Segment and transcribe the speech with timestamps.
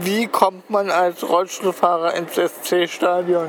[0.00, 3.48] Wie kommt man als Rollstuhlfahrer ins SC-Stadion?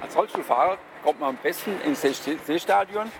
[0.00, 3.10] Als Rollstuhlfahrer kommt man am besten ins SC-Stadion,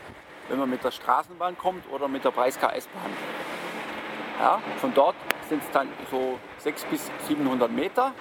[0.49, 3.11] wenn man mit der Straßenbahn kommt oder mit der Breisgau S-Bahn.
[4.41, 5.17] Ja, von dort
[5.49, 8.13] sind es dann so 600 bis 700 Meter.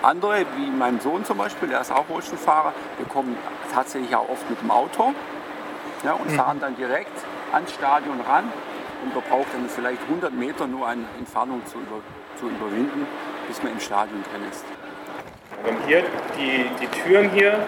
[0.00, 3.36] Andere, wie mein Sohn zum Beispiel, der ist auch Rollstuhlfahrer, wir kommen
[3.74, 5.12] tatsächlich auch oft mit dem Auto
[6.02, 7.12] ja, und fahren dann direkt
[7.52, 8.50] ans Stadion ran
[9.02, 12.00] und man braucht dann vielleicht 100 Meter nur eine Entfernung zu, über,
[12.40, 13.06] zu überwinden,
[13.46, 14.64] bis man im Stadion drin ist.
[15.62, 16.02] Wir haben hier
[16.38, 17.58] die, die Türen hier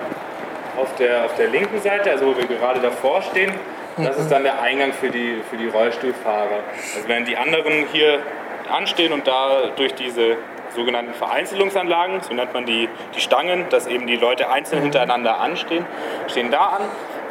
[0.78, 3.52] auf der, auf der linken Seite, also wo wir gerade davor stehen.
[3.98, 6.60] Das ist dann der Eingang für die, für die Rollstuhlfahrer.
[6.96, 8.20] Also wenn die anderen hier
[8.70, 10.38] anstehen und da durch diese
[10.74, 15.84] sogenannten Vereinzelungsanlagen, so nennt man die, die Stangen, dass eben die Leute einzeln hintereinander anstehen,
[16.28, 16.82] stehen da an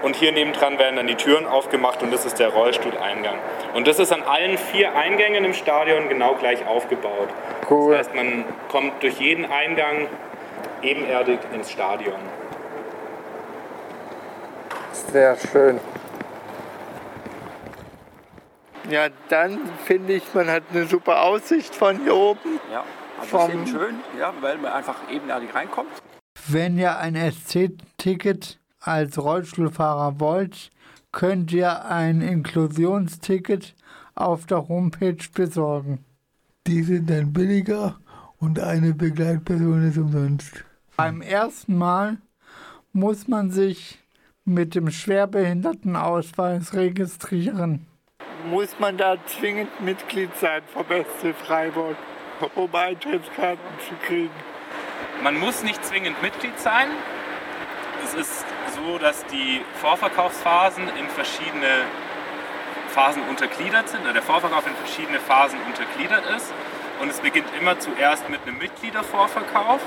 [0.01, 3.37] und hier nebendran werden dann die Türen aufgemacht und das ist der Rollstuhleingang.
[3.73, 7.29] Und das ist an allen vier Eingängen im Stadion genau gleich aufgebaut.
[7.69, 7.91] Cool.
[7.95, 10.07] Das heißt, man kommt durch jeden Eingang
[10.81, 12.19] ebenerdig ins Stadion.
[14.91, 15.79] Sehr schön.
[18.89, 22.59] Ja, dann finde ich, man hat eine super Aussicht von hier oben.
[22.71, 22.83] Ja,
[23.19, 25.91] also das ist eben schön, ja, weil man einfach ebenerdig reinkommt.
[26.47, 30.71] Wenn ihr ein SC-Ticket als Rollstuhlfahrer wollt,
[31.11, 33.75] könnt ihr ein Inklusionsticket
[34.15, 36.03] auf der Homepage besorgen.
[36.67, 37.97] Die sind dann billiger
[38.37, 40.65] und eine Begleitperson ist umsonst.
[40.97, 42.17] Beim ersten Mal
[42.93, 43.99] muss man sich
[44.45, 47.87] mit dem Schwerbehindertenausweis registrieren.
[48.49, 51.95] Muss man da zwingend Mitglied sein vom SC Freiburg,
[52.55, 54.31] um Eintrittskarten zu kriegen?
[55.23, 56.87] Man muss nicht zwingend Mitglied sein.
[58.03, 58.45] Es ist
[58.81, 61.85] so, dass die Vorverkaufsphasen in verschiedene
[62.89, 66.51] Phasen untergliedert sind, oder der Vorverkauf in verschiedene Phasen untergliedert ist.
[66.99, 69.81] Und es beginnt immer zuerst mit einem Mitgliedervorverkauf.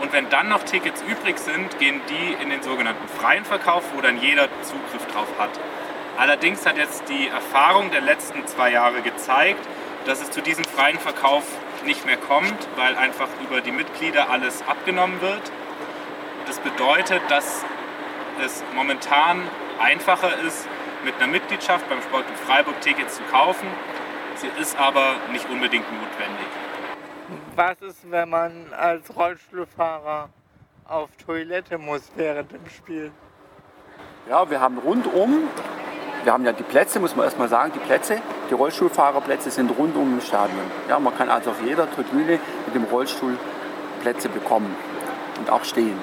[0.00, 4.00] Und wenn dann noch Tickets übrig sind, gehen die in den sogenannten freien Verkauf, wo
[4.00, 5.50] dann jeder Zugriff drauf hat.
[6.18, 9.64] Allerdings hat jetzt die Erfahrung der letzten zwei Jahre gezeigt,
[10.04, 11.44] dass es zu diesem freien Verkauf
[11.84, 15.42] nicht mehr kommt, weil einfach über die Mitglieder alles abgenommen wird.
[16.46, 17.64] Das bedeutet, dass
[18.44, 19.42] es momentan
[19.80, 20.68] einfacher ist,
[21.04, 23.66] mit einer Mitgliedschaft beim Sport in Freiburg Tickets zu kaufen.
[24.36, 26.46] Sie ist aber nicht unbedingt notwendig.
[27.56, 30.28] Was ist, wenn man als Rollstuhlfahrer
[30.88, 33.12] auf Toilette muss während dem Spiel?
[34.28, 35.48] Ja, wir haben rundum,
[36.22, 38.20] wir haben ja die Plätze, muss man erstmal sagen, die Plätze,
[38.50, 40.60] die Rollstuhlfahrerplätze sind rundum im Stadion.
[40.88, 43.36] Ja, man kann also auf jeder Tribüne mit dem Rollstuhl
[44.02, 44.74] Plätze bekommen
[45.38, 45.98] und auch stehen.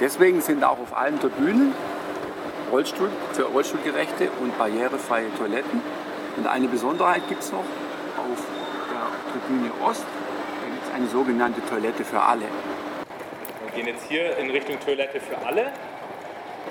[0.00, 1.72] Deswegen sind auch auf allen Tribünen
[2.70, 5.80] Rollstuhl für Rollstuhlgerechte und barrierefreie Toiletten.
[6.36, 8.38] Und eine Besonderheit gibt es noch auf
[8.90, 10.02] der Tribüne Ost.
[10.02, 12.46] Da gibt es eine sogenannte Toilette für alle.
[13.64, 15.72] Wir gehen jetzt hier in Richtung Toilette für alle.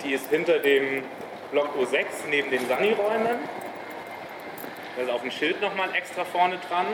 [0.03, 1.03] Die ist hinter dem
[1.51, 3.39] Block O6 neben den Sani-Räumen.
[4.95, 6.85] Da ist auch ein Schild nochmal extra vorne dran.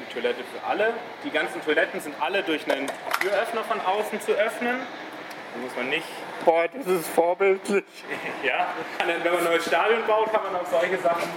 [0.00, 0.94] Eine Toilette für alle.
[1.24, 2.86] Die ganzen Toiletten sind alle durch einen
[3.20, 4.76] Türöffner von außen zu öffnen.
[4.78, 6.06] Da muss man nicht
[6.44, 7.84] Boah, das ist vorbildlich.
[8.42, 8.68] Ja,
[8.98, 11.28] dann, wenn man ein neues Stadion baut, kann man auf solche Sachen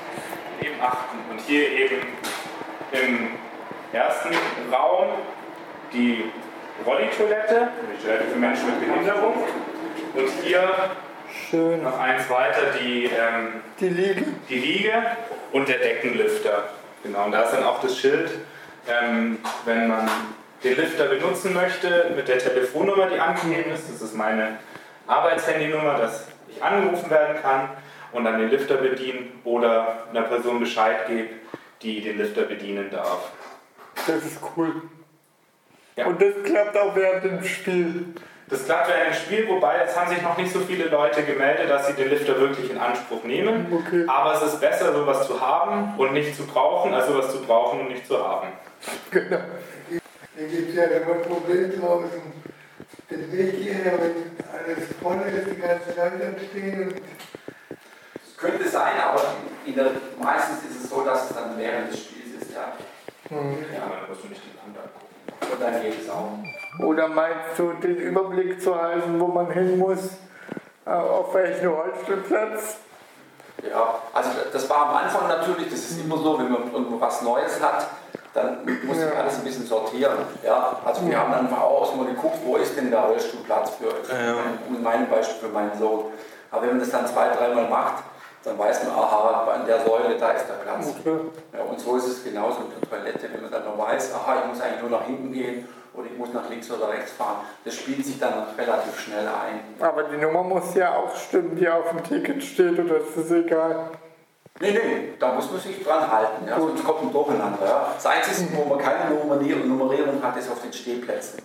[0.62, 1.18] eben achten.
[1.30, 1.98] Und hier eben
[2.94, 3.32] im
[3.92, 4.30] ersten
[4.72, 5.10] Raum
[5.92, 6.32] die
[6.86, 9.44] Rolli-Toilette, die Toilette für Menschen mit Behinderung.
[10.14, 10.92] Und hier
[11.50, 11.84] Schön.
[11.84, 14.24] noch eins weiter die, ähm, Die Liege.
[14.48, 14.94] die Liege
[15.52, 16.70] und der Deckenlifter.
[17.04, 18.32] Genau, und da ist dann auch das Schild,
[18.88, 20.10] ähm, wenn man
[20.64, 23.90] den Lifter benutzen möchte, mit der Telefonnummer, die angegeben ist.
[23.92, 24.60] Das ist meine
[25.08, 27.70] Arbeitshandynummer, dass ich angerufen werden kann
[28.14, 31.30] und dann den Lifter bedienen oder einer Person Bescheid gebe,
[31.82, 33.32] die den Lifter bedienen darf.
[34.08, 34.74] Das ist cool.
[35.96, 36.06] Ja.
[36.08, 38.06] Und das klappt auch während dem Spiel.
[38.50, 41.70] Das klappt während dem Spiel, wobei es haben sich noch nicht so viele Leute gemeldet,
[41.70, 43.68] dass sie den Lifter wirklich in Anspruch nehmen.
[43.72, 44.06] Okay.
[44.08, 47.82] Aber es ist besser, sowas zu haben und nicht zu brauchen, als sowas zu brauchen
[47.82, 48.48] und nicht zu haben.
[49.12, 49.40] Genau.
[50.36, 52.22] Hier gibt es ja immer ein Problem draußen.
[53.10, 56.96] Den Weg hierher, wenn alles voll ist, die ganzen Leute stehen
[58.26, 59.36] Es könnte sein, aber
[59.66, 62.52] in der, meistens ist es so, dass es dann während des Spiels ist.
[62.54, 62.74] Ja.
[63.30, 65.54] Ja, aber dann musst du nicht die Hand angucken.
[65.54, 66.40] Und dann geht es auch.
[66.80, 70.18] Oder meinst du, den Überblick zu halten, wo man hin muss?
[70.86, 72.78] Äh, Auf welchen Rollstuhlplatz?
[73.70, 77.22] Ja, also das war am Anfang natürlich, das ist immer so, wenn man irgendwo was
[77.22, 77.88] Neues hat,
[78.34, 80.18] dann muss ich alles ein bisschen sortieren.
[80.44, 83.94] Ja, also wir haben dann einfach auch mal geguckt, wo ist denn der Rollstuhlplatz für,
[84.68, 86.06] in meinem Beispiel für meinen Sohn.
[86.52, 88.04] Aber wenn man das dann zwei, dreimal macht,
[88.44, 90.94] dann weiß man, aha, an der Säule, da ist der Platz.
[91.54, 94.48] Ja, und so ist es genauso mit der Toilette, wenn man dann weiß, aha, ich
[94.48, 97.38] muss eigentlich nur nach hinten gehen oder ich muss nach links oder rechts fahren.
[97.64, 99.60] Das spielt sich dann relativ schnell ein.
[99.80, 103.32] Aber die Nummer muss ja auch stimmen, die auf dem Ticket steht, oder ist das
[103.32, 103.92] egal?
[104.60, 107.66] Nee, nee, da muss man sich dran halten, ja, sonst kommt ein Durcheinander.
[107.66, 107.88] Ja.
[107.96, 111.42] Das Einzige, wo man keine Nummerierung hat, ist auf den Stehplätzen.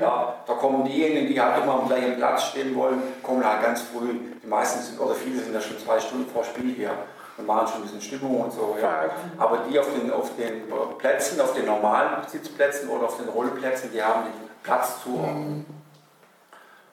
[0.00, 3.82] Ja, da kommen diejenigen, die halt immer am gleichen Platz stehen wollen, kommen halt ganz
[3.82, 4.14] früh.
[4.42, 6.92] Die meisten sind, oder viele sind ja schon zwei Stunden vor Spiel hier
[7.36, 8.76] und machen schon ein bisschen Stimmung und so.
[8.80, 9.04] Ja.
[9.38, 10.62] Aber die auf den, auf den
[10.98, 14.32] Plätzen, auf den normalen Sitzplätzen oder auf den Rollplätzen, die haben den
[14.62, 15.10] Platz zu.
[15.10, 15.66] Mhm.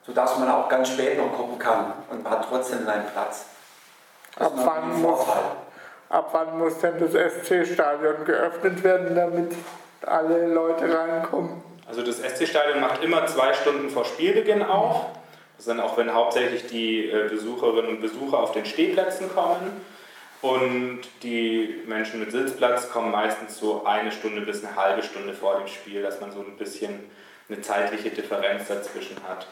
[0.06, 3.46] Sodass man auch ganz spät noch gucken kann und hat trotzdem einen Platz.
[4.40, 5.20] Ab wann, muss,
[6.10, 9.54] ab wann muss denn das SC-Stadion geöffnet werden, damit
[10.06, 11.62] alle Leute reinkommen?
[11.88, 15.06] Also das SC-Stadion macht immer zwei Stunden vor Spielbeginn auf.
[15.58, 19.82] Das ist dann auch, wenn hauptsächlich die äh, Besucherinnen und Besucher auf den Stehplätzen kommen.
[20.42, 25.58] Und die Menschen mit Sitzplatz kommen meistens so eine Stunde bis eine halbe Stunde vor
[25.58, 27.10] dem Spiel, dass man so ein bisschen
[27.48, 29.48] eine zeitliche Differenz dazwischen hat.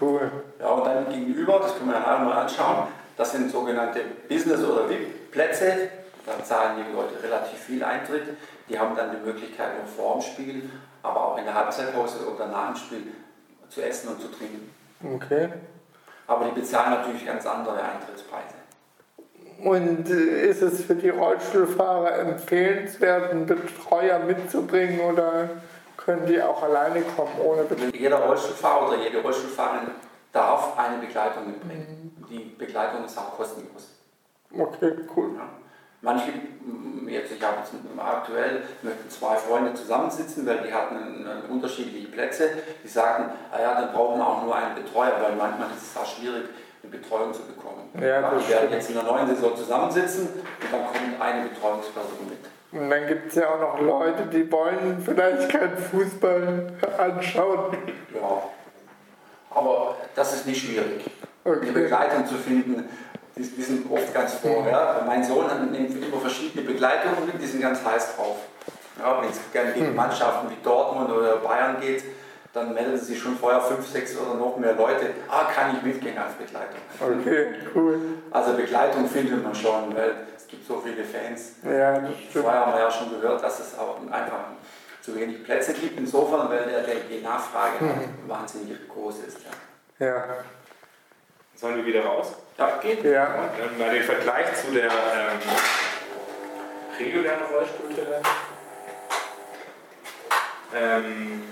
[0.00, 0.30] Cool.
[0.60, 4.88] Ja, und dann gegenüber, das können wir ja mal anschauen, das sind sogenannte Business- oder
[4.88, 5.88] VIP-Plätze.
[6.26, 8.36] Da zahlen die Leute relativ viel Eintritt.
[8.68, 10.70] Die haben dann die Möglichkeit, noch vor dem Spiel,
[11.02, 13.02] aber auch in der Halbzeitpause oder nach dem Spiel
[13.68, 14.70] zu essen und zu trinken.
[15.14, 15.48] Okay.
[16.26, 18.54] Aber die bezahlen natürlich ganz andere Eintrittspreise.
[19.62, 25.48] Und äh, ist es für die Rollstuhlfahrer empfehlenswert, einen Betreuer mitzubringen oder
[25.96, 27.94] können die auch alleine kommen ohne Betreuer?
[27.94, 29.88] Jeder Rollstuhlfahrer oder jede Rollstuhlfahrerin
[30.36, 32.12] darf eine Begleitung mitbringen.
[32.18, 32.26] Mhm.
[32.28, 33.88] Die Begleitung ist auch kostenlos.
[34.52, 35.30] Okay, cool.
[35.36, 35.48] Ja.
[36.02, 36.30] Manche,
[37.08, 42.50] jetzt, ich habe jetzt aktuell, möchten zwei Freunde zusammensitzen, weil die hatten unterschiedliche Plätze.
[42.84, 45.96] Die sagten, ah ja, dann brauchen wir auch nur einen Betreuer, weil manchmal ist es
[45.96, 46.44] auch schwierig,
[46.82, 47.90] eine Betreuung zu bekommen.
[47.98, 52.28] Ja, ja, wir werden jetzt in der neuen Saison zusammensitzen und dann kommt eine Betreuungsperson
[52.28, 52.38] mit.
[52.72, 57.76] Und dann gibt es ja auch noch Leute, die wollen vielleicht keinen Fußball anschauen.
[58.14, 58.42] Ja,
[59.56, 61.04] aber das ist nicht schwierig.
[61.44, 61.60] Okay.
[61.62, 62.88] Eine Begleitung zu finden,
[63.36, 64.66] die, die sind oft ganz vor.
[64.68, 65.02] Ja.
[65.06, 68.36] Mein Sohn nimmt immer verschiedene Begleitungen mit, die sind ganz heiß drauf.
[68.98, 69.96] Ja, Wenn es gerne gegen hm.
[69.96, 72.02] Mannschaften wie Dortmund oder Bayern geht,
[72.54, 76.16] dann melden sich schon vorher fünf, sechs oder noch mehr Leute, ah, kann ich mitgehen
[76.16, 76.80] als Begleitung.
[76.98, 78.00] Okay, cool.
[78.30, 81.56] Also Begleitung findet man schon, weil es gibt so viele Fans.
[81.62, 84.38] Ja, Vorher haben wir ja schon gehört, dass es auch einfach
[85.06, 88.28] zu wenig Plätze gibt, insofern, weil der, der die Nachfrage mhm.
[88.28, 89.38] wahnsinnig groß ist.
[90.00, 90.06] Ja.
[90.06, 90.24] ja.
[91.54, 92.32] Sollen wir wieder raus?
[92.58, 93.04] Ja, geht.
[93.04, 93.48] Ja.
[93.62, 95.38] Und mal den Vergleich zu der ähm,
[96.98, 98.22] regulären Rollstuhltoilette.
[100.74, 101.42] Ähm,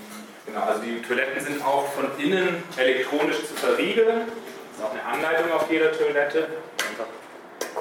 [0.47, 4.23] genau, also die Toiletten sind auch von innen elektronisch zu verriegeln.
[4.27, 6.49] Das ist auch eine Anleitung auf jeder Toilette.
[6.91, 7.07] Einfach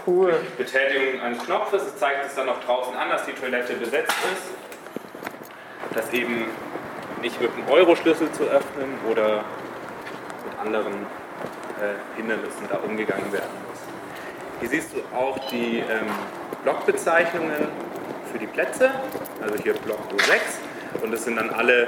[0.06, 0.40] cool.
[0.56, 1.82] Betätigung eines Knopfes.
[1.82, 4.73] Es zeigt es dann auch draußen an, dass die Toilette besetzt ist
[5.94, 6.46] das eben
[7.22, 9.44] nicht mit einem Euro-Schlüssel zu öffnen oder
[10.46, 13.80] mit anderen äh, Hindernissen da umgegangen werden muss.
[14.60, 16.08] Hier siehst du auch die ähm,
[16.64, 17.68] Blockbezeichnungen
[18.32, 18.92] für die Plätze,
[19.42, 21.88] also hier Block O6 und das sind dann alle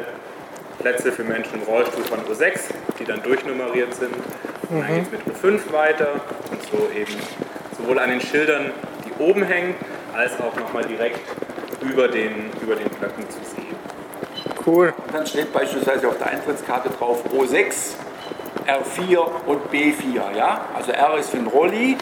[0.80, 2.60] Plätze für Menschen im Rollstuhl von O6,
[3.00, 4.14] die dann durchnummeriert sind.
[4.70, 5.22] Und dann geht es mit
[5.62, 6.22] O5 weiter
[6.52, 7.14] und so eben
[7.78, 8.72] sowohl an den Schildern,
[9.06, 9.76] die oben hängen,
[10.14, 11.20] als auch nochmal direkt
[11.82, 13.76] über den, über den Blöcken zu sehen.
[14.66, 14.94] Cool.
[14.98, 17.94] Und dann steht beispielsweise auf der Eintrittskarte drauf O6,
[18.66, 20.36] R4 und B4.
[20.36, 20.66] Ja?
[20.74, 21.98] Also R ist für den Rolli,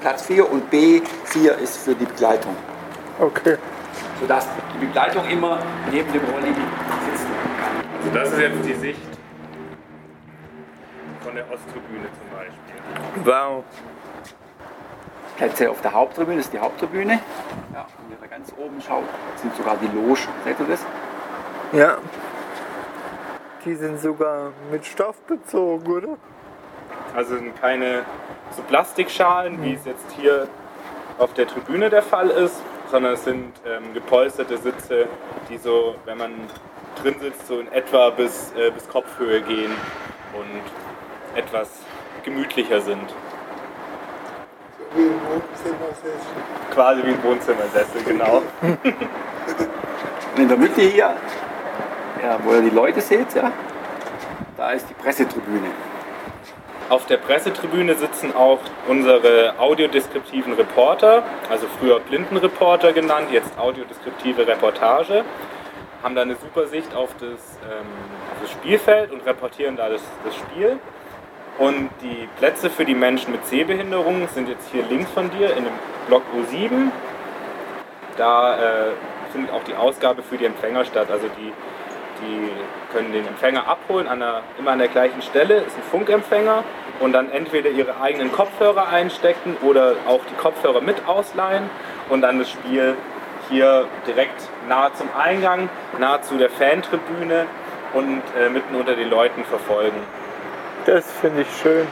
[0.00, 2.54] Platz 4 und B4 ist für die Begleitung.
[3.18, 3.56] Okay.
[4.20, 5.58] Sodass die Begleitung immer
[5.90, 7.26] neben dem Rolli sitzen
[7.58, 7.84] kann.
[7.98, 9.00] Also das ist jetzt die Sicht
[11.24, 13.24] von der Osttribüne zum Beispiel.
[13.24, 13.64] Wow.
[15.36, 17.14] Plätze auf der Haupttribüne, das ist die Haupttribüne.
[17.72, 19.02] Ja, wenn ihr da ganz oben schaut,
[19.36, 20.16] sind sogar die Logen.
[20.44, 20.80] Seht ihr das?
[21.74, 21.98] Ja.
[23.64, 26.16] Die sind sogar mit Stoff bezogen, oder?
[27.16, 28.04] Also sind keine
[28.54, 30.46] so Plastikschalen, wie es jetzt hier
[31.18, 32.62] auf der Tribüne der Fall ist,
[32.92, 35.08] sondern es sind ähm, gepolsterte Sitze,
[35.50, 36.32] die so, wenn man
[37.02, 39.72] drin sitzt, so in etwa bis, äh, bis Kopfhöhe gehen
[40.34, 41.70] und etwas
[42.24, 43.08] gemütlicher sind.
[44.78, 46.20] So wie ein Wohnzimmersessel.
[46.72, 48.42] Quasi wie ein Wohnzimmersessel, genau.
[50.36, 51.16] In der Mitte hier
[52.24, 53.52] ja, wo ihr die Leute seht, ja,
[54.56, 55.68] da ist die Pressetribüne.
[56.88, 65.24] Auf der Pressetribüne sitzen auch unsere audiodeskriptiven Reporter, also früher Blindenreporter genannt, jetzt audiodeskriptive Reportage,
[66.02, 67.86] haben da eine super Sicht auf das, ähm,
[68.42, 70.78] das Spielfeld und reportieren da das, das, Spiel.
[71.58, 75.64] Und die Plätze für die Menschen mit Sehbehinderungen sind jetzt hier links von dir in
[75.64, 75.72] dem
[76.08, 76.90] Block U7.
[78.18, 78.90] Da äh,
[79.32, 81.10] findet auch die Ausgabe für die Empfänger statt.
[81.10, 81.52] Also die,
[82.20, 82.50] die
[82.92, 86.64] können den Empfänger abholen, an der, immer an der gleichen Stelle, ist ein Funkempfänger
[87.00, 91.68] und dann entweder ihre eigenen Kopfhörer einstecken oder auch die Kopfhörer mit ausleihen
[92.08, 92.96] und dann das Spiel
[93.48, 95.68] hier direkt nahe zum Eingang,
[95.98, 97.46] nahe zu der Fantribüne
[97.92, 99.96] und äh, mitten unter den Leuten verfolgen.
[100.86, 101.86] Das finde ich schön.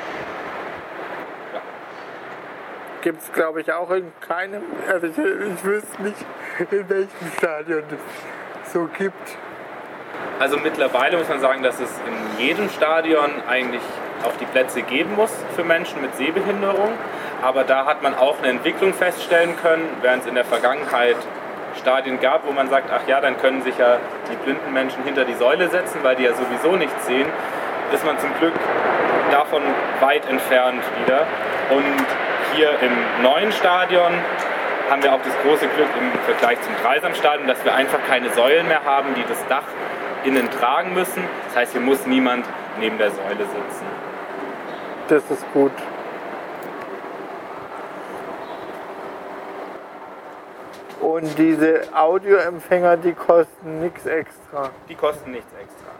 [3.00, 6.24] Gibt es, glaube ich, auch in keinem, also ich, ich wüsste nicht,
[6.70, 7.82] in welchem Stadion
[8.64, 9.36] es so gibt.
[10.38, 13.82] Also mittlerweile muss man sagen, dass es in jedem Stadion eigentlich
[14.24, 16.92] auch die Plätze geben muss für Menschen mit Sehbehinderung.
[17.42, 21.16] Aber da hat man auch eine Entwicklung feststellen können, während es in der Vergangenheit
[21.80, 23.98] Stadien gab, wo man sagt, ach ja, dann können sich ja
[24.30, 27.26] die blinden Menschen hinter die Säule setzen, weil die ja sowieso nichts sehen,
[27.92, 28.54] ist man zum Glück
[29.30, 29.62] davon
[30.00, 31.26] weit entfernt wieder.
[31.70, 32.06] Und
[32.54, 34.12] hier im neuen Stadion
[34.90, 38.68] haben wir auch das große Glück im Vergleich zum Dreisamstadion, dass wir einfach keine Säulen
[38.68, 39.64] mehr haben, die das Dach
[40.24, 41.22] innen tragen müssen.
[41.48, 42.46] Das heißt, hier muss niemand
[42.78, 43.86] neben der Säule sitzen.
[45.08, 45.72] Das ist gut.
[51.00, 54.70] Und diese Audioempfänger, die kosten nichts extra.
[54.88, 55.90] Die kosten nichts extra.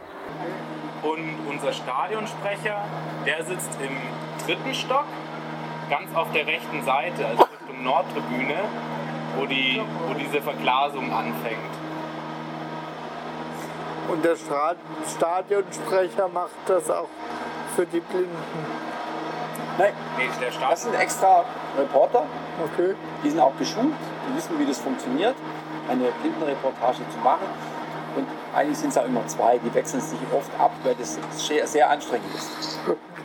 [1.07, 2.85] Und unser Stadionsprecher,
[3.25, 3.97] der sitzt im
[4.45, 5.05] dritten Stock,
[5.89, 8.55] ganz auf der rechten Seite, also Richtung Nordtribüne,
[9.37, 11.82] wo, die, wo diese Verglasung anfängt.
[14.09, 17.07] Und der Stadionsprecher macht das auch
[17.75, 18.37] für die Blinden.
[19.77, 21.45] Nein, nee, der Stadion das sind extra
[21.77, 22.25] Reporter.
[22.63, 22.95] Okay.
[23.23, 23.93] Die sind auch geschult,
[24.27, 25.35] die wissen, wie das funktioniert,
[25.89, 27.47] eine Blindenreportage zu machen.
[28.15, 31.65] Und eigentlich sind es auch immer zwei, die wechseln sich oft ab, weil das sehr,
[31.65, 32.79] sehr anstrengend ist.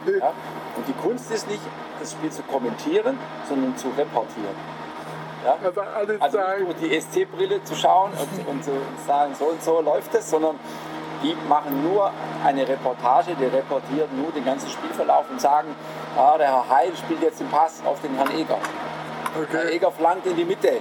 [0.06, 0.32] Ja?
[0.76, 1.61] Und die Kunst ist nicht,
[2.00, 3.18] das Spiel zu kommentieren,
[3.49, 4.54] sondern zu reportieren.
[5.45, 5.57] Ja?
[5.62, 5.80] Also,
[6.21, 8.73] also nicht nur die ST-Brille zu schauen und, und zu
[9.07, 10.59] sagen, so und so läuft es, sondern
[11.23, 12.11] die machen nur
[12.45, 15.75] eine Reportage, die reportieren nur den ganzen Spielverlauf und sagen,
[16.16, 18.59] ah, der Herr Heil spielt jetzt den Pass auf den Herrn Eger.
[19.35, 19.47] Okay.
[19.50, 20.73] Herr Eger flankt in die Mitte.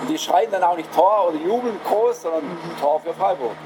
[0.00, 2.42] Und die schreien dann auch nicht Tor oder jubeln groß, sondern
[2.78, 3.56] Tor für Freiburg.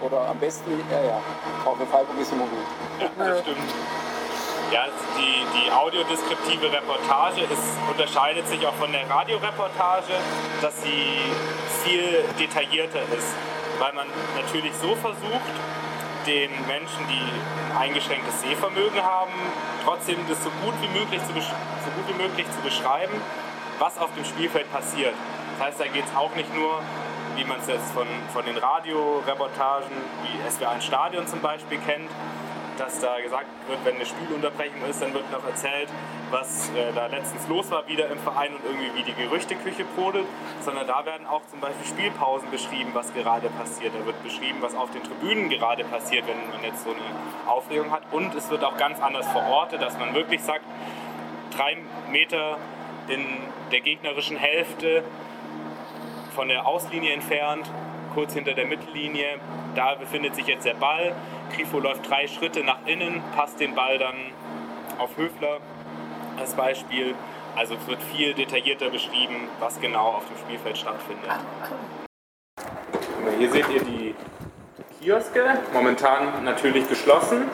[0.00, 1.20] Oder am besten, ja, ja,
[1.62, 3.08] Tor für Freiburg ist immer gut.
[3.18, 3.58] Ja, das stimmt.
[4.70, 4.86] Ja,
[5.18, 10.14] die, die audiodeskriptive Reportage ist, unterscheidet sich auch von der Radioreportage,
[10.60, 11.18] dass sie
[11.84, 13.34] viel detaillierter ist,
[13.78, 15.52] weil man natürlich so versucht,
[16.26, 19.32] den Menschen, die ein eingeschränktes Sehvermögen haben,
[19.84, 23.20] trotzdem das so gut wie möglich zu, so gut wie möglich zu beschreiben,
[23.78, 25.14] was auf dem Spielfeld passiert.
[25.58, 26.80] Das heißt, da geht es auch nicht nur,
[27.36, 29.90] wie man es jetzt von, von den Radioreportagen
[30.22, 32.10] wie SWR 1 Stadion zum Beispiel kennt,
[32.82, 35.88] dass da gesagt wird, wenn eine Spielunterbrechung ist, dann wird noch erzählt,
[36.32, 40.26] was äh, da letztens los war wieder im Verein und irgendwie wie die Gerüchteküche brodelt,
[40.62, 43.92] sondern da werden auch zum Beispiel Spielpausen beschrieben, was gerade passiert.
[43.94, 47.92] Da wird beschrieben, was auf den Tribünen gerade passiert, wenn man jetzt so eine Aufregung
[47.92, 48.02] hat.
[48.10, 50.64] Und es wird auch ganz anders verortet, dass man wirklich sagt,
[51.56, 51.76] drei
[52.10, 52.56] Meter
[53.06, 53.24] in
[53.70, 55.04] der gegnerischen Hälfte
[56.34, 57.70] von der Auslinie entfernt,
[58.14, 59.38] kurz hinter der Mittellinie,
[59.74, 61.12] da befindet sich jetzt der Ball.
[61.54, 64.14] Grifo läuft drei Schritte nach innen, passt den Ball dann
[64.98, 65.58] auf Höfler
[66.38, 67.14] als Beispiel.
[67.56, 71.30] Also es wird viel detaillierter beschrieben, was genau auf dem Spielfeld stattfindet.
[73.38, 74.14] Hier seht ihr die
[75.00, 77.50] Kioske, momentan natürlich geschlossen,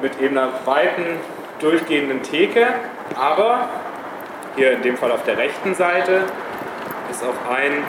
[0.00, 1.18] mit eben einer weiten
[1.60, 2.66] durchgehenden Theke,
[3.18, 3.68] aber
[4.56, 6.24] hier in dem Fall auf der rechten Seite
[7.10, 7.84] ist auch ein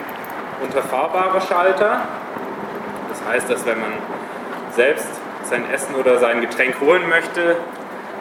[0.62, 2.00] unterfahrbarer Schalter.
[3.08, 3.92] Das heißt, dass wenn man
[4.74, 5.08] selbst
[5.44, 7.56] sein Essen oder sein Getränk holen möchte,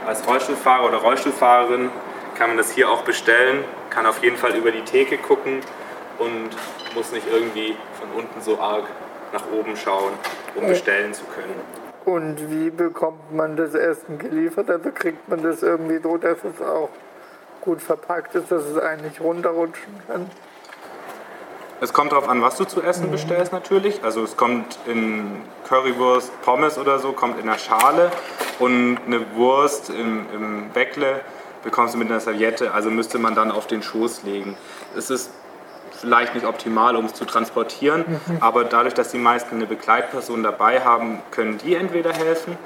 [0.05, 1.89] als Rollstuhlfahrer oder Rollstuhlfahrerin,
[2.35, 5.61] kann man das hier auch bestellen, kann auf jeden Fall über die Theke gucken
[6.19, 6.49] und
[6.93, 8.83] muss nicht irgendwie von unten so arg
[9.33, 10.13] nach oben schauen,
[10.55, 11.55] um bestellen zu können.
[12.05, 14.69] Und wie bekommt man das Essen geliefert?
[14.69, 16.89] Also kriegt man das irgendwie so, dass es auch
[17.61, 20.29] gut verpackt ist, dass es eigentlich runterrutschen kann?
[21.81, 24.03] Es kommt darauf an, was du zu essen bestellst natürlich.
[24.03, 28.11] Also es kommt in Currywurst, Pommes oder so, kommt in der Schale
[28.59, 31.21] und eine Wurst im, im Bäckle
[31.63, 34.55] bekommst du mit einer Serviette, also müsste man dann auf den Schoß legen.
[34.95, 35.31] Es ist
[35.91, 38.37] vielleicht nicht optimal, um es zu transportieren, mhm.
[38.39, 42.57] aber dadurch, dass die meisten eine Begleitperson dabei haben, können die entweder helfen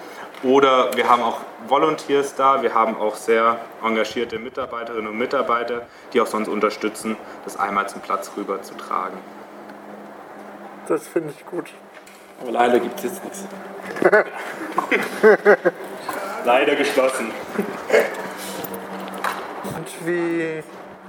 [0.43, 6.21] oder wir haben auch Volunteers da, wir haben auch sehr engagierte Mitarbeiterinnen und Mitarbeiter, die
[6.21, 9.17] auch sonst unterstützen, das einmal zum Platz rüber zu tragen.
[10.87, 11.71] Das finde ich gut.
[12.41, 13.45] Aber leider gibt es jetzt nichts.
[16.45, 17.31] leider geschlossen.
[19.75, 20.63] Und wie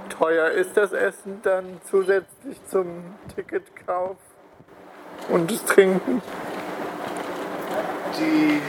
[0.09, 4.17] teuer ist das Essen dann zusätzlich zum Ticketkauf
[5.29, 6.21] und das Trinken?
[8.19, 8.61] Die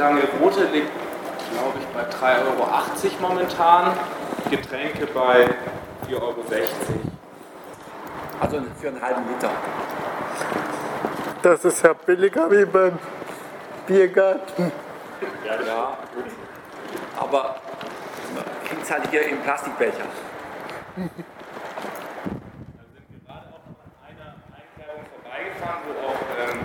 [0.00, 0.90] lange rote liegt,
[1.52, 2.66] glaube ich, bei 3,80 Euro
[3.20, 3.92] momentan.
[4.50, 5.44] Getränke bei
[6.08, 6.34] 4,60 Euro.
[8.40, 9.50] Also für einen halben Liter.
[11.42, 12.98] Das ist ja billiger wie beim
[13.86, 14.72] Biergarten.
[15.44, 16.24] Ja, Ja, gut.
[17.18, 17.56] Aber
[18.34, 20.04] man kriegt es halt hier im Plastikbecher.
[20.96, 21.12] Wir sind
[23.26, 26.58] gerade auch noch an einer Einkerbung vorbeigefahren, wo auch ähm,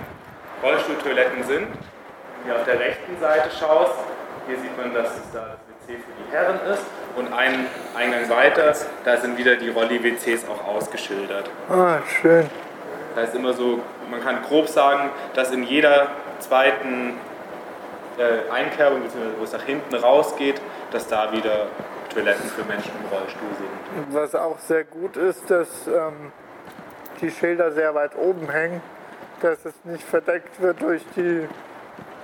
[0.62, 1.68] Rollstuhltoiletten sind.
[2.46, 3.94] Wenn du hier auf der rechten Seite schaust,
[4.46, 6.82] hier sieht man, dass es da das WC für die Herren ist.
[7.16, 8.72] Und einen Eingang weiter,
[9.04, 11.50] da sind wieder die Rolli-WCs auch ausgeschildert.
[11.68, 12.48] Ah, schön.
[13.16, 17.14] Da ist immer so, man kann grob sagen, dass in jeder zweiten
[18.16, 20.60] äh, Einkerbung, beziehungsweise wo es nach hinten rausgeht,
[20.92, 21.66] dass da wieder
[22.14, 24.14] Toiletten für Menschen im Rollstuhl sind.
[24.14, 26.30] Was auch sehr gut ist, dass ähm,
[27.20, 28.80] die Schilder sehr weit oben hängen,
[29.40, 31.48] dass es nicht verdeckt wird durch die,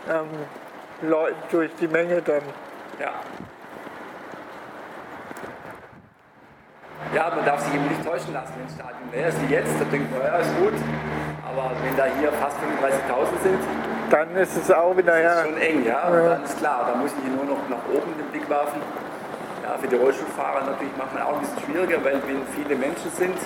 [0.09, 1.11] ähm,
[1.51, 2.43] durch die Menge dann.
[3.01, 3.13] Ja.
[7.15, 10.11] Ja, man darf sich eben nicht täuschen lassen, das Stadion ist wie jetzt, da denkt
[10.11, 10.73] man, ja, ist gut.
[11.45, 13.59] Aber wenn da hier fast 35.000 sind,
[14.09, 16.09] Dann ist es auch wieder, ist ja, schon eng, ja.
[16.09, 18.81] Und dann ist klar, da muss ich nur noch nach oben den Blick werfen.
[19.63, 23.37] Ja, für die Rollstuhlfahrer natürlich manchmal auch ein bisschen schwieriger, weil wenn viele Menschen sind,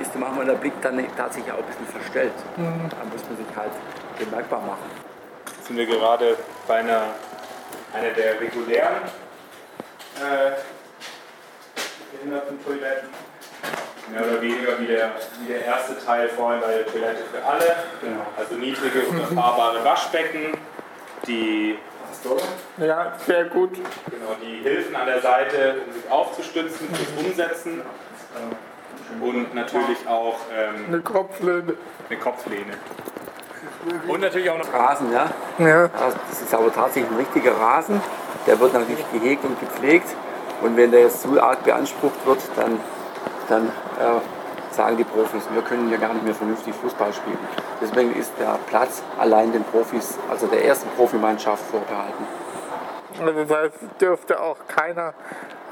[0.00, 2.34] ist manchmal der Blick dann tatsächlich auch ein bisschen verstellt.
[2.56, 3.72] Da muss man sich halt
[4.18, 5.13] bemerkbar machen.
[5.64, 6.36] Jetzt sind wir gerade
[6.68, 7.04] bei einer,
[7.94, 8.96] einer der regulären
[10.20, 10.50] äh,
[12.12, 13.08] Behindertentoiletten.
[14.10, 17.76] Mehr oder weniger wie der, wie der erste Teil vorhin bei der Toilette für alle.
[18.36, 20.52] Also niedrige, unterfahrbare Waschbecken,
[21.26, 21.78] die,
[22.76, 23.72] ja, sehr gut.
[23.72, 27.80] genau, die Hilfen an der Seite, um sich aufzustützen, fürs Umsetzen.
[29.18, 31.74] Und natürlich auch ähm, Eine Kopflöhne.
[32.10, 32.74] eine Kopflehne.
[34.08, 35.26] Und natürlich auch noch Rasen, ja.
[35.58, 38.00] Ja, Also das ist aber tatsächlich ein richtiger Rasen.
[38.46, 40.08] Der wird natürlich gehegt und gepflegt.
[40.62, 42.80] Und wenn der jetzt zu arg beansprucht wird, dann,
[43.48, 47.38] dann äh, sagen die Profis, wir können hier gar nicht mehr vernünftig Fußball spielen.
[47.80, 52.24] Deswegen ist der Platz allein den Profis, also der ersten Profimannschaft vorbehalten.
[53.20, 55.14] also das heißt, dürfte auch keiner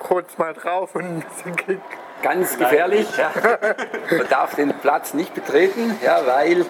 [0.02, 1.82] kurz mal drauf und ein bisschen kicken.
[2.22, 3.08] Ganz gefährlich.
[3.16, 3.30] Ja.
[4.10, 6.66] Man darf den Platz nicht betreten, ja, weil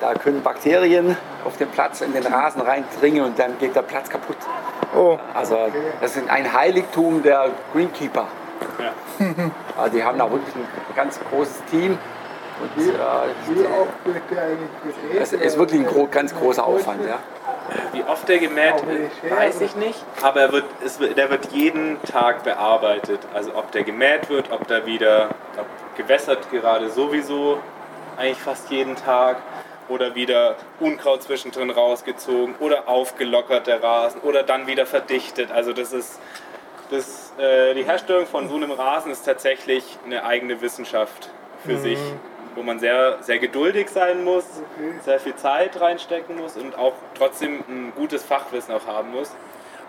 [0.00, 4.08] da können Bakterien auf den Platz in den Rasen reindringen und dann geht der Platz
[4.08, 4.36] kaputt.
[4.96, 5.58] Oh, Also
[6.00, 8.26] das ist ein Heiligtum der Greenkeeper.
[8.78, 8.92] Ja.
[9.76, 11.98] Also die haben da wirklich ein ganz großes Team.
[12.60, 12.92] Und äh,
[13.48, 15.20] Wie oft wird der eigentlich gedreht?
[15.20, 17.04] es ist wirklich ein gro ganz großer Aufwand.
[17.04, 17.18] Ja.
[17.92, 20.04] Wie oft der gemäht wird, weiß ich nicht.
[20.22, 23.18] Aber er wird, es, der wird jeden Tag bearbeitet.
[23.34, 27.58] Also ob der gemäht wird, ob da wieder ob gewässert gerade sowieso
[28.16, 29.38] eigentlich fast jeden Tag.
[29.88, 35.50] Oder wieder Unkraut zwischendrin rausgezogen oder aufgelockert der Rasen oder dann wieder verdichtet.
[35.52, 36.20] Also das ist
[36.90, 41.30] das, äh, die Herstellung von so einem Rasen ist tatsächlich eine eigene Wissenschaft
[41.64, 41.98] für sich,
[42.54, 44.44] wo man sehr, sehr geduldig sein muss,
[45.02, 49.34] sehr viel Zeit reinstecken muss und auch trotzdem ein gutes Fachwissen auch haben muss.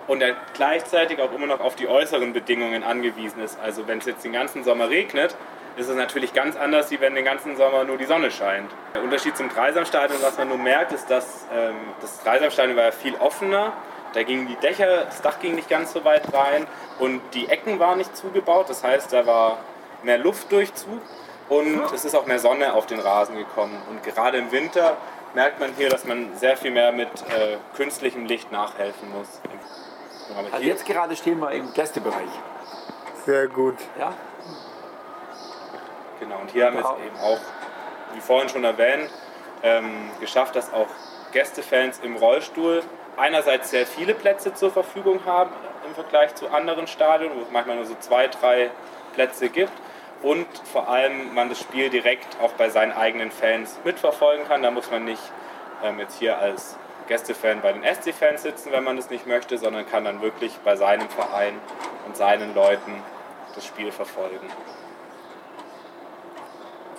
[0.08, 3.60] Und er gleichzeitig auch immer noch auf die äußeren Bedingungen angewiesen ist.
[3.60, 5.36] Also wenn es jetzt den ganzen Sommer regnet,
[5.78, 8.72] ist es natürlich ganz anders, wie wenn den ganzen Sommer nur die Sonne scheint.
[8.94, 12.92] Der Unterschied zum Dreisamstadion, was man nur merkt, ist, dass ähm, das Dreisamstadion war ja
[12.92, 13.74] viel offener.
[14.14, 16.66] Da gingen die Dächer, das Dach ging nicht ganz so weit rein
[17.00, 18.70] und die Ecken waren nicht zugebaut.
[18.70, 19.58] Das heißt, da war
[20.04, 21.02] mehr Luftdurchzug
[21.50, 23.78] und es ist auch mehr Sonne auf den Rasen gekommen.
[23.90, 24.96] Und gerade im Winter
[25.34, 29.42] merkt man hier, dass man sehr viel mehr mit äh, künstlichem Licht nachhelfen muss.
[30.38, 32.30] Aber Also jetzt gerade stehen wir im Gästebereich.
[33.26, 33.76] sehr gut.
[34.00, 34.14] Ja?
[36.26, 37.40] Genau, und hier haben wir es eben auch,
[38.14, 39.10] wie vorhin schon erwähnt,
[39.64, 40.88] ähm, geschafft, dass auch
[41.32, 42.84] Gästefans im Rollstuhl
[43.18, 45.52] einerseits sehr viele Plätze zur Verfügung haben
[45.86, 48.72] im Vergleich zu anderen Stadien, wo es manchmal nur so zwei, drei
[49.14, 49.72] Plätze gibt.
[50.22, 54.64] Und vor allem man das Spiel direkt auch bei seinen eigenen Fans mitverfolgen kann.
[54.64, 55.22] Da muss man nicht
[55.84, 59.88] ähm, jetzt hier als Gästefan bei den SC-Fans sitzen, wenn man das nicht möchte, sondern
[59.88, 61.54] kann dann wirklich bei seinem Verein
[62.08, 63.04] und seinen Leuten
[63.54, 64.50] das Spiel verfolgen.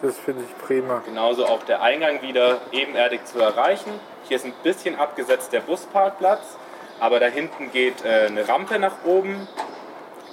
[0.02, 1.02] Das finde ich prima.
[1.06, 3.90] Genauso auch der Eingang wieder ebenerdig zu erreichen.
[4.28, 6.58] Hier ist ein bisschen abgesetzt der Busparkplatz,
[7.00, 9.48] aber da hinten geht äh, eine Rampe nach oben,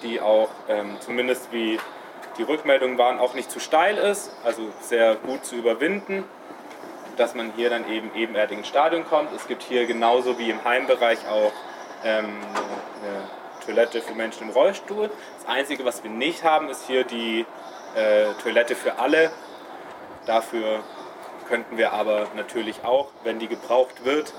[0.02, 1.80] die auch ähm, zumindest wie
[2.38, 6.26] die Rückmeldungen waren auch nicht zu steil ist, also sehr gut zu überwinden,
[7.16, 9.32] dass man hier dann eben ebenerdig ins Stadion kommt.
[9.34, 11.52] Es gibt hier genauso wie im Heimbereich auch
[12.04, 15.10] ähm, eine Toilette für Menschen im Rollstuhl.
[15.38, 17.46] Das Einzige, was wir nicht haben, ist hier die
[17.96, 19.32] äh, Toilette für alle.
[20.26, 20.84] Dafür
[21.48, 24.34] könnten wir aber natürlich auch, wenn die gebraucht wird,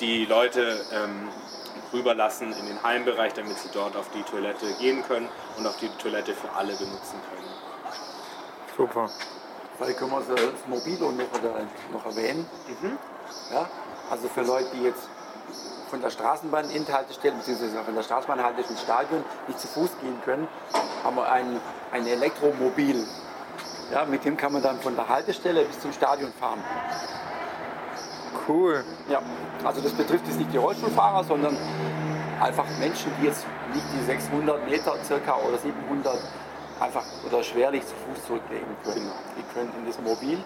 [0.00, 1.28] die Leute ähm,
[1.92, 5.28] rüberlassen in den Heimbereich, damit sie dort auf die Toilette gehen können
[5.58, 7.46] und auch die Toilette für alle benutzen können.
[8.76, 9.10] Super.
[9.78, 12.46] Vielleicht können wir das Mobilo noch, noch erwähnen.
[12.80, 12.98] Mhm.
[13.52, 13.68] Ja?
[14.10, 15.08] Also für Leute, die jetzt
[15.90, 17.82] von der Straßenbahn-Endhaltestelle bzw.
[17.84, 20.48] von der Straßenbahnhaltestelle ins Stadion nicht zu Fuß gehen können,
[21.04, 21.60] haben wir ein,
[21.92, 23.06] ein Elektromobil.
[23.92, 26.62] Ja, mit dem kann man dann von der Haltestelle bis zum Stadion fahren.
[28.48, 28.84] Cool.
[29.08, 29.20] Ja,
[29.64, 31.56] also das betrifft jetzt nicht die Rollstuhlfahrer, sondern
[32.40, 36.18] einfach Menschen, die jetzt nicht die 600 Meter circa oder 700
[36.80, 39.10] einfach oder schwerlich zu Fuß zurücklegen können.
[39.38, 40.38] Die können in das Mobil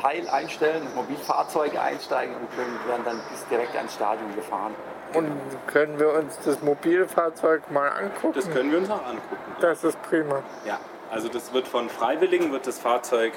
[0.00, 4.74] Teil einstellen, das Mobilfahrzeug einsteigen und können, werden dann bis direkt ans Stadion gefahren.
[5.14, 5.32] Und
[5.66, 8.34] können wir uns das Mobilfahrzeug mal angucken?
[8.34, 9.56] Das können wir uns auch angucken.
[9.60, 10.42] Das ist prima.
[10.64, 10.78] Ja,
[11.10, 13.32] also das wird von Freiwilligen, wird das Fahrzeug,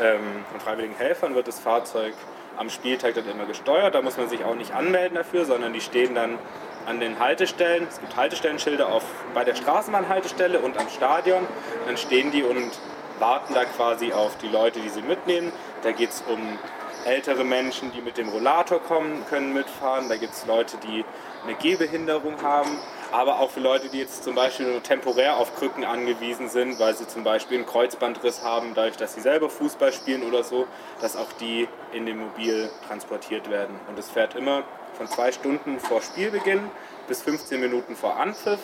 [0.00, 2.14] ähm, von freiwilligen Helfern wird das Fahrzeug
[2.56, 3.94] am Spieltag dann immer gesteuert.
[3.94, 6.38] Da muss man sich auch nicht anmelden dafür, sondern die stehen dann
[6.86, 7.86] an den Haltestellen.
[7.88, 11.46] Es gibt Haltestellenschilder auf, bei der Straßenbahnhaltestelle und am Stadion.
[11.86, 12.70] Dann stehen die und
[13.18, 15.52] warten da quasi auf die Leute, die sie mitnehmen.
[15.82, 16.58] Da geht es um
[17.04, 20.08] ältere Menschen, die mit dem Rollator kommen, können mitfahren.
[20.08, 21.04] Da gibt es Leute, die
[21.44, 22.78] eine Gehbehinderung haben.
[23.10, 26.94] Aber auch für Leute, die jetzt zum Beispiel nur temporär auf Krücken angewiesen sind, weil
[26.94, 30.66] sie zum Beispiel einen Kreuzbandriss haben, dadurch, dass sie selber Fußball spielen oder so,
[31.00, 33.80] dass auch die in dem Mobil transportiert werden.
[33.88, 36.70] Und es fährt immer von zwei Stunden vor Spielbeginn
[37.06, 38.60] bis 15 Minuten vor Anpfiff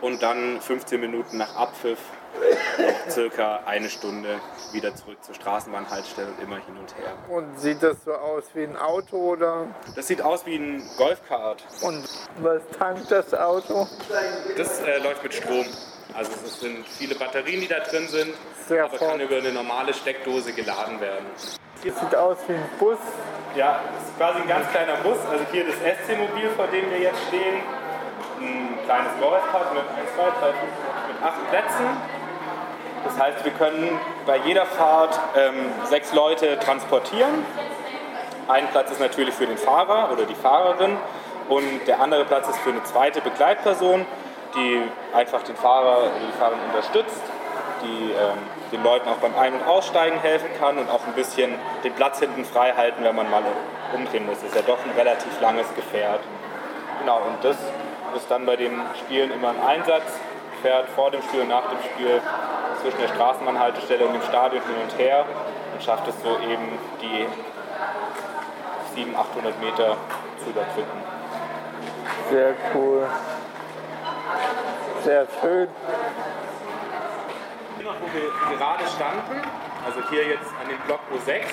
[0.00, 1.98] und dann 15 Minuten nach Abpfiff
[3.08, 4.40] circa eine Stunde
[4.72, 7.12] wieder zurück zur Straßenbahnhaltestelle und immer hin und her.
[7.28, 9.66] Und sieht das so aus wie ein Auto oder?
[9.96, 11.64] Das sieht aus wie ein Golfkart.
[11.82, 12.04] Und
[12.40, 13.86] was tankt das Auto?
[14.56, 15.66] Das äh, läuft mit Strom.
[16.14, 18.34] Also es sind viele Batterien, die da drin sind,
[18.66, 19.10] Sehr aber fort.
[19.12, 21.26] kann über eine normale Steckdose geladen werden.
[21.84, 22.98] Das sieht aus wie ein Bus.
[23.54, 25.18] Ja, das ist quasi ein ganz kleiner Bus.
[25.30, 27.62] Also hier das SC-Mobil, vor dem wir jetzt stehen.
[28.40, 30.52] Ein kleines Golfkart mit 1, 2, 3, 4,
[31.08, 32.17] mit acht Plätzen.
[33.08, 37.44] Das heißt, wir können bei jeder Fahrt ähm, sechs Leute transportieren.
[38.48, 40.96] Ein Platz ist natürlich für den Fahrer oder die Fahrerin
[41.48, 44.04] und der andere Platz ist für eine zweite Begleitperson,
[44.54, 44.82] die
[45.14, 47.22] einfach den Fahrer oder die Fahrerin unterstützt,
[47.82, 48.38] die ähm,
[48.72, 52.18] den Leuten auch beim Ein- und Aussteigen helfen kann und auch ein bisschen den Platz
[52.18, 53.42] hinten frei halten, wenn man mal
[53.94, 54.40] umdrehen muss.
[54.40, 56.20] Das ist ja doch ein relativ langes Gefährt.
[57.00, 57.56] Genau, und das
[58.16, 60.04] ist dann bei den Spielen immer ein Einsatz,
[60.60, 62.20] fährt vor dem Spiel und nach dem Spiel
[62.80, 65.24] zwischen der Straßenbahnhaltestelle und dem Stadion hin und her
[65.72, 67.26] und schafft es so eben die
[68.94, 69.96] 700, 800 Meter
[70.42, 71.02] zu überbrücken.
[72.30, 73.06] Sehr cool.
[75.04, 75.68] Sehr schön.
[77.76, 79.42] Hier noch, wo wir gerade standen,
[79.86, 81.44] also hier jetzt an dem Block O6,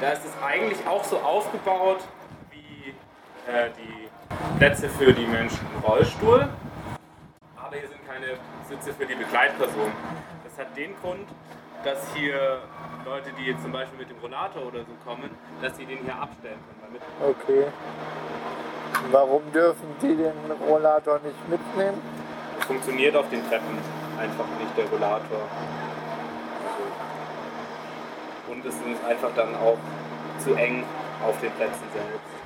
[0.00, 1.98] da ist es eigentlich auch so aufgebaut
[2.50, 2.94] wie
[3.50, 4.08] äh, die
[4.58, 6.48] Plätze für die Menschen im Rollstuhl.
[7.56, 9.92] Aber hier sind keine Sitze für die Begleitperson.
[10.60, 11.26] Das hat den Grund,
[11.84, 12.60] dass hier
[13.06, 15.30] Leute, die jetzt zum Beispiel mit dem Rollator oder so kommen,
[15.62, 17.00] dass sie den hier abstellen können.
[17.30, 17.64] Okay.
[19.10, 22.02] Warum dürfen die den Rollator nicht mitnehmen?
[22.66, 23.78] funktioniert auf den Treppen
[24.18, 25.48] einfach nicht der Rollator.
[28.50, 29.78] Und es ist einfach dann auch
[30.38, 30.84] zu eng
[31.26, 32.40] auf den Plätzen selbst.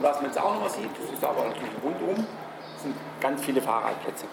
[0.00, 2.26] Und was man jetzt auch noch sieht, das ist aber natürlich rundum,
[2.82, 4.26] sind ganz viele Fahrradplätze.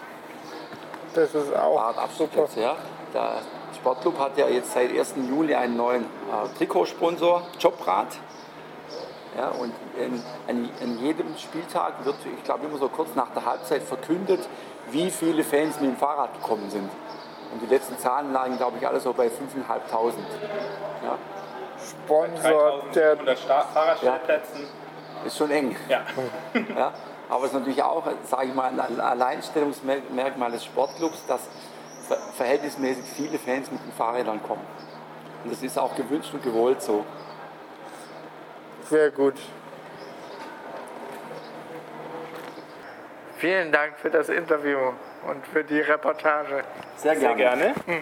[1.14, 1.74] Das ist auch
[2.10, 2.48] super.
[2.48, 2.60] Fahrradabstellplätze.
[2.60, 2.76] Ja.
[3.14, 3.32] Der
[3.76, 5.14] Sportclub hat ja jetzt seit 1.
[5.28, 8.08] Juli einen neuen äh, Trikotsponsor, Jobrad.
[9.36, 13.44] Ja, und in, an, an jedem Spieltag wird, ich glaube immer so kurz nach der
[13.44, 14.40] Halbzeit verkündet,
[14.90, 16.90] wie viele Fans mit dem Fahrrad gekommen sind.
[17.52, 19.30] Und die letzten Zahlen lagen, glaube ich, alle so bei 5.500.
[21.04, 21.16] Ja,
[21.78, 24.66] Sponsor der 3700 Sta- Fahrradstellplätzen.
[25.24, 25.76] ist schon eng.
[25.88, 26.00] Ja.
[26.76, 26.92] Ja,
[27.28, 31.40] aber es ist natürlich auch, sage ich mal, ein Alleinstellungsmerkmal des Sportclubs, dass
[32.06, 34.66] ver verhältnismäßig viele Fans mit den Fahrrädern kommen.
[35.44, 37.04] Und das ist auch gewünscht und gewollt so.
[38.88, 39.34] Sehr gut.
[43.36, 44.78] Vielen Dank für das Interview
[45.28, 46.64] und für die Reportage.
[46.96, 47.74] Sehr Sehr gerne.
[47.86, 48.00] gerne.